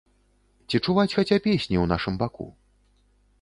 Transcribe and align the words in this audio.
Ці 0.67 0.79
чуваць 0.85 1.13
хаця 1.17 1.37
песні 1.49 1.77
ў 1.81 1.85
нашым 1.93 2.17
баку? 2.23 2.47